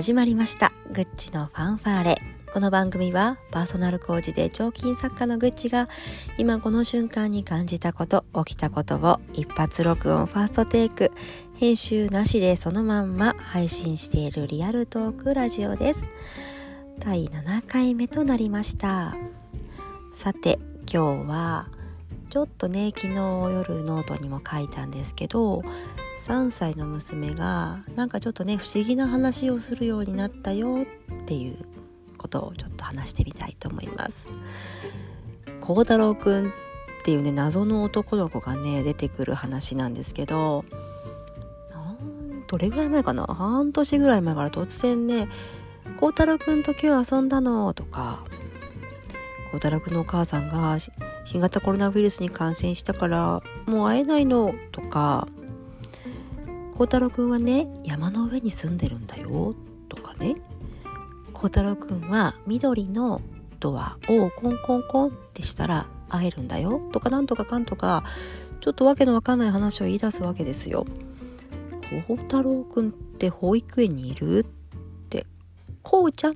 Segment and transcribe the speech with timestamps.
[0.00, 0.72] 始まりました。
[0.94, 2.16] グッチのファンファーレ。
[2.54, 5.88] この番組はパーソナルコーチで彫金作家のグッチが
[6.38, 11.12] 今この瞬間に感じたこと起きたことを一発録音ファーストテイク
[11.54, 16.06] 編集なしでそのまんま配信しているリアルトークラジオです。
[16.98, 19.14] 第7回目となりました。
[20.14, 20.58] さて
[20.90, 21.68] 今日は
[22.30, 25.62] ちょっとね昨日夜ノートにも書いたんですけど
[26.20, 31.56] 3歳の娘がなんかちょっとね不思議な話をするようになったよっていう
[32.18, 34.26] ことをちょっと話してみたいと思います。
[35.60, 36.50] 孝太郎くんっ
[37.04, 40.64] ていうね謎の男の子がね出てくる話なんですけど
[42.46, 43.24] どれぐらい前かな？
[43.24, 45.28] 半年ぐらい前から突然ね
[45.98, 48.24] 「孝太郎くんと今日遊んだの」とか
[49.52, 50.76] 孝太郎くんのお母さんが
[51.24, 55.28] 新型コロナウイルスに感染したからもう会えないのとか
[56.80, 59.54] 孝太郎くんはね山の上に住んでるんだよ
[59.90, 60.36] とかね。
[61.34, 63.20] 孝太郎くんは緑の
[63.58, 68.02] ドアをコンコンコンってしたら会えるんだよとかなんとかかんとか
[68.60, 70.86] ちょっとわけのわかんない話を言い出すわけですよ。
[72.08, 74.38] 孝太郎くんって保育園にいる？
[74.38, 74.44] っ
[75.10, 75.26] て。
[75.82, 76.34] こうちゃんっ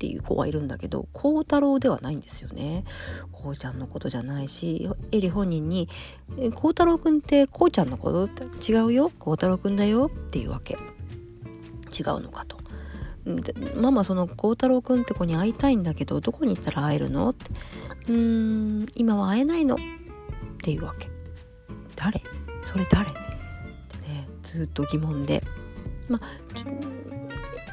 [0.00, 2.84] ていう子はいるんだけど孝太郎ではないんですよね。
[3.30, 5.90] こうちゃんのことじゃないしエリ本人に
[6.56, 9.12] 「孝太郎くんってこうちゃんのこと違うよ？
[9.18, 10.74] 孝太郎くんだよ」っていうわけ。
[10.74, 12.58] 違うのかと。
[13.76, 17.28] ママその孝太郎くんって子に会いたいんだけどどこに行ったら会えるの？
[17.28, 17.50] って。
[18.08, 19.74] うーん今は会えないの？
[19.74, 19.78] っ
[20.62, 21.10] ていうわけ。
[21.94, 22.22] 誰？
[22.64, 23.10] それ誰？
[23.10, 23.18] って
[24.08, 25.44] ねずっと疑問で。
[26.08, 26.22] まあ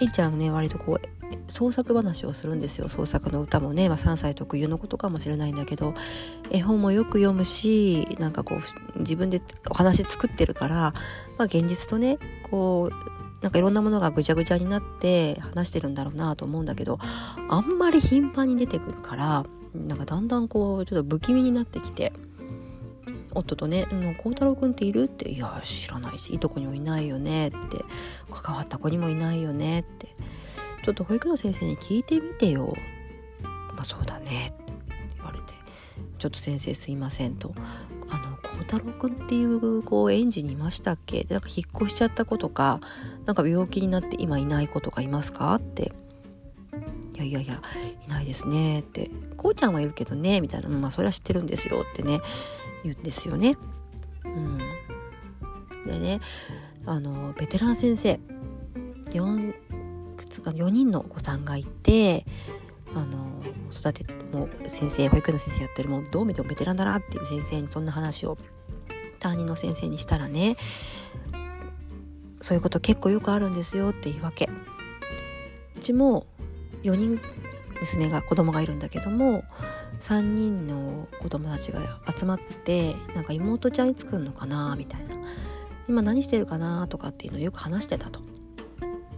[0.00, 1.00] エリちゃんね割とこう
[1.46, 2.88] 創作話をするんですよ。
[2.88, 5.94] 創作の歌もね、まあ、3歳特有のことかもしれないんだけど。
[6.50, 10.92] 絵本もよく読むしなんかこう自分でお話作ってるから、ま
[11.40, 12.18] あ、現実とね
[12.50, 16.98] こうなんかいろんなものがぐちゃぐちゃになって話してるんだろうなと思うんだけど
[17.48, 22.12] あんまり頻繁に出てくるからなんかだんだんこうちょっと不気味になってきて
[23.34, 23.86] 夫とね
[24.22, 27.84] 「孝太郎君っている?」って「いや知らないしいとこにもいないよね」って
[28.30, 30.14] 「関わった子にもいないよね」って。
[30.84, 32.74] ちょっと保育の先生に聞いてみてよ。
[33.42, 34.72] まあそうだねって
[35.16, 35.54] 言われて、
[36.18, 37.54] ちょっと先生すいませんと。
[38.10, 41.26] あの、孝太郎くんっていうこう園児にいましたっけ？
[41.30, 42.80] なんか引っ越しちゃった子とか、
[43.24, 45.54] なんか病気になって今いない子とかいますか？
[45.54, 45.92] って。
[47.14, 47.62] いやいやいや、
[48.06, 49.10] いないですねって。
[49.38, 50.68] こうちゃんはいるけどね、みたいな。
[50.68, 52.20] まあそれは知ってるんですよってね、
[52.82, 53.56] 言うんですよね。
[54.24, 54.58] うん。
[55.86, 56.20] でね、
[56.84, 58.20] あの、ベテラン先生、
[59.12, 59.54] 4
[60.16, 62.24] 4人のお子さんがいて
[62.94, 63.42] あの
[63.72, 68.38] 育てもう先生保育園の先生やってるもうどう見てもベテランだなっていう先生にそんな話を
[69.18, 70.56] 担任の先生にしたらね
[72.40, 74.50] そういうこと結構よくあるんですよっていうわけ。
[75.76, 76.26] うちも
[76.82, 77.20] 4人
[77.80, 79.44] 娘が子供がいるんだけども
[80.00, 81.80] 3人の子供たちが
[82.14, 85.14] 集まってなんか妹ちゃんいつ来んのかなみたいな。
[85.88, 88.20] 今何してるかなとかっていうのをよく話してたと。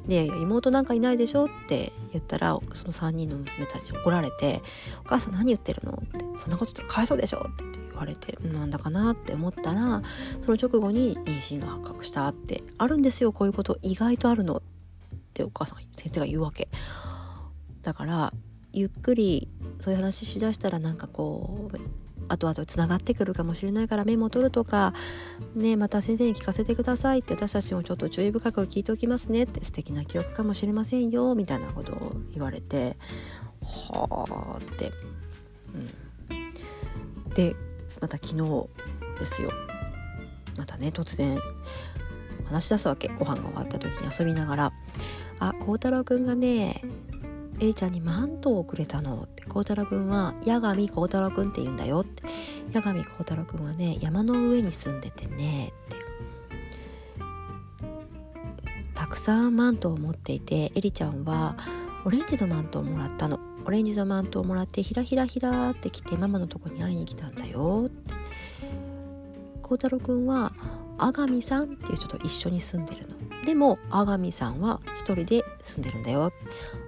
[0.07, 4.63] で妹なんかいないでしょって言ったらその3人の娘たち怒られて
[5.05, 9.13] 「お母さん何言ってるの?」って「そんなこと言ったらかわいそうでしょ」って言われてなんだかな？
[9.13, 10.03] って思ったら
[10.43, 14.63] その直後に妊娠が発覚したってあるんですよこういうこと意外とあるのっ
[15.35, 16.69] てお母さん先生が言うわけ
[17.83, 18.33] だから
[18.73, 19.49] ゆっくり
[19.81, 21.77] そういう話しだしたらなんかこう
[22.29, 24.95] 後々つながってくるかもしれないからメモ取るとか
[25.55, 32.97] ねまた先生に聞かせてくださいって私たちもちょっと注意深く聞いておきますねって素敵な記憶かもしれませんよみたいなことを言われて
[33.63, 34.93] はあって、
[36.31, 37.57] うん、で
[38.01, 38.69] また昨日
[39.19, 39.51] ですよ。
[40.57, 41.39] またね突然
[42.47, 43.09] 話し出すわけ。
[43.09, 44.73] ご飯が終わった時に遊びながら
[45.39, 46.83] 「あ孝太郎くんがね
[47.59, 52.23] A ちゃんにマントをくれたのって孝太郎くんは八神孝太郎くんって言うんだよって。
[52.73, 55.97] 八神孝太郎くんはね山の上に住んでてねって。
[58.95, 61.57] たくさんマントを持っていてエリちゃんは
[62.05, 63.39] オレンジのマントをもらったの。
[63.65, 68.15] オレンジのマントをもらってひらひらひらって来てママのとこに会いに来たんだよって。
[69.63, 70.53] 孝太郎くんは
[70.99, 73.17] 阿神さんっていう人と一緒に住んでるの。
[73.47, 76.33] でも阿神さんは一人で住んでるんだよ。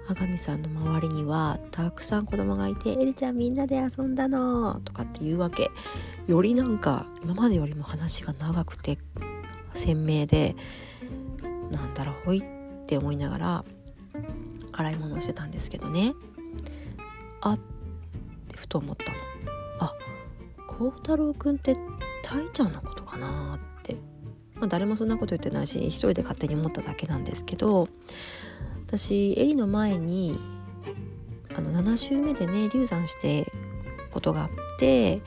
[0.08, 5.70] 阿神さんの周りにはたくさん子供がいて「エリちゃんみんなで遊んだの」とかっていうわけ。
[6.26, 8.98] よりなんか今までよりも話が長くて
[9.72, 10.56] 鮮明で
[11.70, 13.64] なんだろほいって思いながら
[14.72, 16.12] 洗い物をしてたんですけどね。
[17.40, 17.58] あっ
[18.48, 19.18] てふと思ったの。
[19.78, 19.94] あ
[20.66, 21.76] 孝太郎くんって
[22.24, 23.67] たいちゃんのことかなって。
[24.60, 27.88] まあ誰もそんなこと言ってないし一人で勝手に思っただけなんですけど
[28.86, 30.38] 私エリの前に
[31.56, 33.44] あの7週目でね流産して
[34.10, 35.22] ことがあって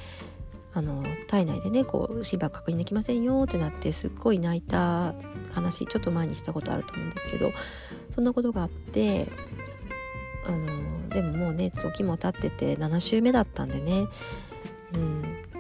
[0.74, 5.14] あの体内でねこう心拍確認できませんよってなってすっごい泣いた
[5.52, 7.52] 話ちょっと前にしたことあると思うんですけど
[8.16, 9.28] そんなことがあって
[10.48, 14.08] あのでももうね時も経ってて7週目だったんでね。
[14.94, 15.51] うん。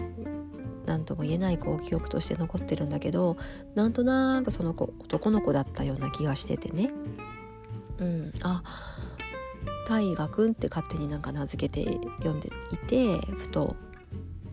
[0.91, 3.37] 何とも言えないこう記憶として残ってるんだけど
[3.75, 6.91] なんとなくその子男の子だったような気がしててね。
[7.97, 8.31] うん。
[8.41, 8.61] あ
[9.87, 13.75] 大河君って勝手になんか名付けて読んでいてふと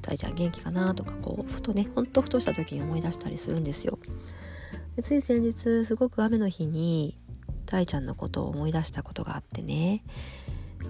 [0.01, 3.99] 大ちゃん元気かなとかこうふとねほんとふとした時に思い出したりするんですよ。
[4.95, 7.19] でつい先日すごく雨の日に
[7.67, 10.05] 大ちゃんのことを思い出したことがあってね。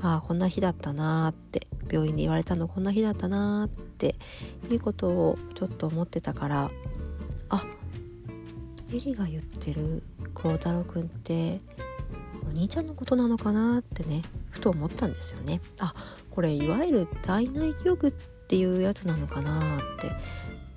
[0.03, 3.88] ああこんな日だったなーって病院で言われたのこんな日だったなーって。
[4.07, 6.71] いうことをちょっと思ってたから
[7.49, 7.63] あ
[8.93, 10.03] エリが言ってる
[10.35, 11.61] 孝太郎くんって
[12.47, 15.61] お兄ちゃんのことなのかなってねふと思ったんですよね。
[15.79, 15.95] あ
[16.31, 18.11] これいわゆる体内記憶っ
[18.49, 20.13] ていうやつなのかなって。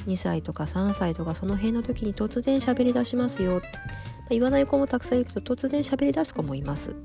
[0.08, 3.58] 2歳とか3歳とかその辺の時に突然喋り出しますよ。
[3.58, 6.96] って、ま、言わない子もたくさんいるけど突然喋り出す子もいます。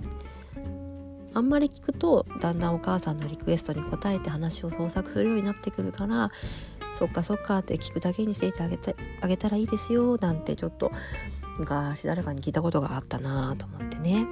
[1.36, 6.30] あんまり聞くとだんだんお母さんのリクエストに応えて話を創作するようになってくるから
[6.98, 10.90] そっかそっかって聞くだけにしていてあげてあげたらいいですよなんてちょっと
[11.58, 14.26] 昔誰かに聞いたことがあったなと思ってね、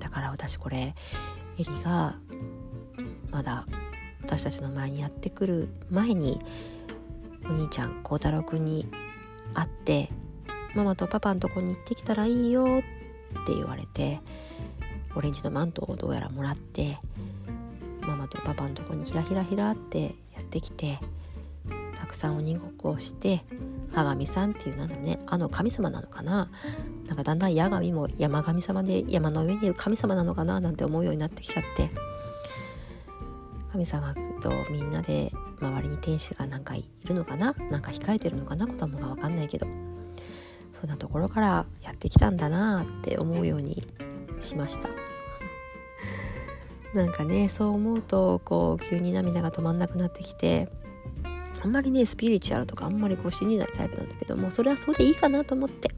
[0.00, 0.94] だから私これエ
[1.58, 2.16] リが
[3.30, 3.66] まだ
[4.22, 6.40] 私たちの前にやってくる前に
[7.44, 8.88] お兄ちゃん孝太郎くんに
[9.54, 10.10] 会って
[10.74, 12.82] ママとパパのとこに行ってきたらいいよ
[13.40, 14.20] って言われて
[15.14, 16.98] オレンジのマントをどうやらもらって
[18.02, 20.02] ママとパパのとこにひらひらひらって
[20.34, 20.98] やってきて
[21.98, 23.42] たくさん鬼ごっこをして
[23.94, 26.50] 阿神さんっていうなんだろうねあの神様なのかな
[27.06, 31.90] なんかだんだん八神も山神様で山の上にいる神様なのかななんて思うようになってきちゃって
[33.72, 35.30] 神様とみんなで
[35.60, 39.66] 周りに天使がなんかいるのかななんか控えてるのかな子供が分かんないけど
[40.80, 43.86] そんなところからやってきたんだなって思うように
[44.40, 44.88] しました
[46.94, 50.70] なんかねそう思うとこう急に涙が止まんなくなってきて
[51.62, 55.90] あんまりねスピリチュアルとかあんまりこう信じないタイプなんだけどもそれはそうでいいかなと思って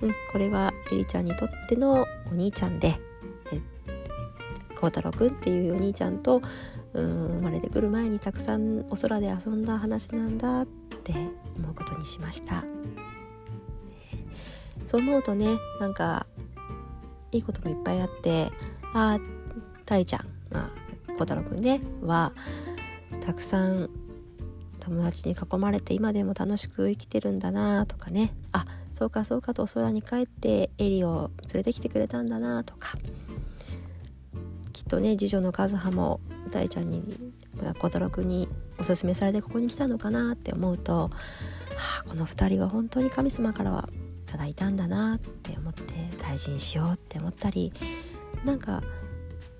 [0.00, 2.98] うんこれはエリちゃんにとってのお兄ちゃんで
[4.82, 6.42] 孝太郎くんっていうお兄ちゃんと
[6.92, 11.12] うん生まれてくる前にたくさんお空で遊んだ話なんだって
[11.56, 12.64] 思うことにしました。
[14.92, 15.46] そう思うとね
[15.80, 16.26] なんか
[17.30, 18.50] いいこともいっぱいあって
[18.92, 19.20] ああ
[19.86, 20.70] たいちゃんまあ
[21.14, 22.34] 孝太郎くんねは
[23.24, 23.88] たくさん
[24.80, 28.34] 友達に囲まれて今でも楽しく生きてるんだなとかね。
[28.52, 32.98] あそうかそうかとお空に帰ってエリを連れてきてくれたんだなとか。
[34.74, 37.32] きっとね次女の和葉も大ちゃんに
[37.80, 38.48] 孝太郎君に
[38.78, 41.10] おすすめされてここに来たのかなって思うと、は
[42.00, 43.88] あ、この2人は本当に神様からは
[44.32, 45.82] ただいたんだなって思って
[46.18, 47.72] 大事にしようって思ったり
[48.44, 48.82] なんか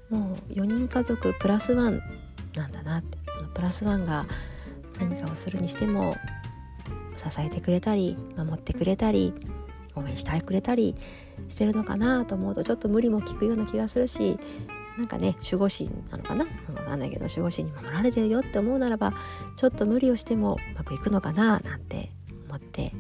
[0.09, 2.03] もう4人家族プラスワン
[2.57, 3.19] なんだなって。
[3.27, 4.27] このプラスワンが
[5.01, 6.17] 何かをするにしても
[7.17, 9.33] 支えてくれたり守ってくれたり
[9.95, 10.95] 応援してくれたり
[11.49, 14.39] してるのかなと思うとちょっと無理も効くような気がするし
[14.99, 16.45] なんかね守護神なのかな？
[16.45, 19.15] 分かんないけど守護神に守られてるよって思うならば
[19.57, 22.11] ちょっと無理をしてもうまくいくのかななんて
[22.47, 22.93] 思って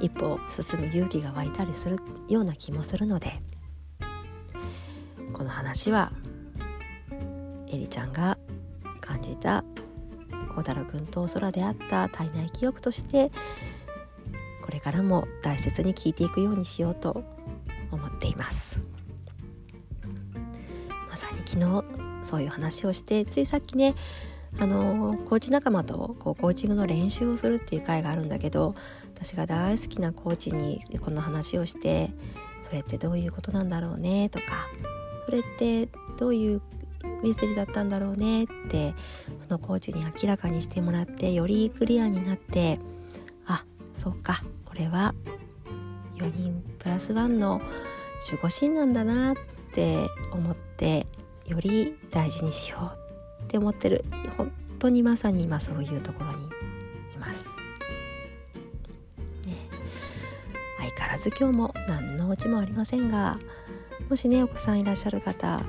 [0.00, 3.40] 一歩進む勇気が湧いたりするような気もするので
[5.32, 6.12] この話は
[7.68, 8.38] エリちゃんが
[9.00, 9.64] 感じた
[10.54, 13.30] 孝太郎君と空であった体内記憶として
[14.64, 17.24] これからも大切に聞いていくようにしようと
[17.90, 18.80] 思っています
[21.08, 21.40] まさに。
[21.44, 21.84] 昨日
[22.22, 23.94] そういう話をしてついさっきね
[24.60, 28.74] あのコーチ仲間とこうコーチングの練習をするっていう会があるんだけど
[29.14, 32.10] 私が大好きなコーチにこの話をして
[32.60, 34.28] それってどういうことなんだろうね？
[34.28, 34.68] とか
[35.24, 35.88] それって
[36.18, 36.62] どういう
[37.22, 38.44] メッセージだったんだろうね？
[38.44, 38.94] って
[39.38, 42.78] そのコーチに明らかにしてもらってよりクリアになって
[43.46, 43.64] あ
[43.94, 44.42] そっか。
[44.66, 45.14] これは
[46.16, 47.62] 4人プラス1の
[48.30, 49.36] 守護神なんだなっ
[49.72, 49.96] て
[50.32, 51.06] 思って
[51.46, 52.99] より大事にしよう
[53.50, 54.04] って思ってる
[54.36, 57.46] 本当にまさに今そういうところにいます。
[59.44, 59.56] ね、
[60.78, 63.40] 相変わらず今日も何のオチもありませんが
[64.08, 65.62] もしねお子さんいらっしゃる方、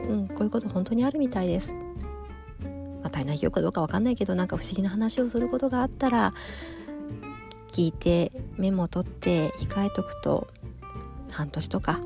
[0.00, 1.72] うん、こういうこと本当にあるみたいです。
[1.72, 6.34] まあ、体内記憶かどうかわかんないけどなんか不思議な話をすることがあったら
[7.70, 10.48] 聞いてメモを取って控えとくと
[11.30, 12.00] 半年とか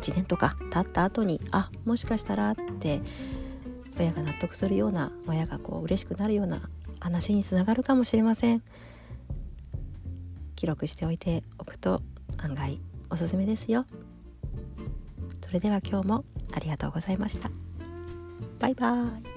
[0.00, 3.02] 1年とか経った後にあもしかしたらって
[3.98, 6.60] 親が納得するような親がこう嬉しくなるような
[7.00, 8.62] 話につながるかもしれません。
[10.56, 12.00] 記録しておいておくと
[12.38, 13.86] 案外おすすめですよ。
[15.42, 17.50] それでは今日もありがとうございました。
[18.58, 19.33] バイバーイ。